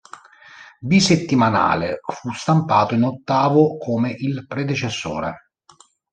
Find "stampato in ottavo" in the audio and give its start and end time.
2.31-3.77